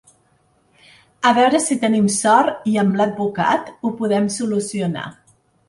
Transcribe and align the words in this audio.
A 1.31 1.33
veure 1.39 1.61
si 1.65 1.77
tenim 1.83 2.09
sort 2.17 2.65
i 2.73 2.75
amb 2.85 2.99
l’advocat 3.03 3.71
ho 3.85 3.95
podem 4.03 4.29
solucionar. 4.41 5.09